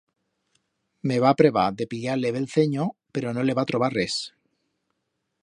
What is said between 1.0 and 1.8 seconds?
Me va prebar